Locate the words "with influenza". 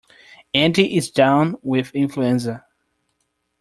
1.61-2.65